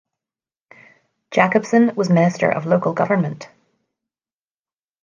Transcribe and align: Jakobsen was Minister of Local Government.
Jakobsen 1.31 1.93
was 1.95 2.09
Minister 2.09 2.49
of 2.49 2.65
Local 2.65 2.91
Government. 2.91 3.49